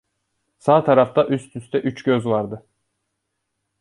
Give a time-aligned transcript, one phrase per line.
[0.57, 2.65] Sağ tarafta üst üste üç göz vardı.